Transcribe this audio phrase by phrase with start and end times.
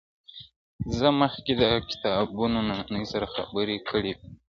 [0.97, 4.23] زه مخکي د کتابتوننۍ سره خبري کړي وو!.